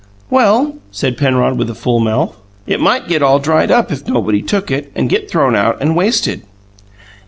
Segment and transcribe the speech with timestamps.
[0.31, 4.41] "Well," said Penrod, with a full mouth, "it might get all dried up if nobody
[4.41, 6.41] took it, and get thrown out and wasted."